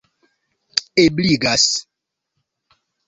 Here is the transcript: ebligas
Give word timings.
ebligas 1.03 1.67